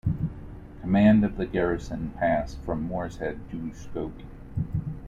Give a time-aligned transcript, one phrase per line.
[0.81, 4.25] Command of the garrison passed from Morshead to Scobie.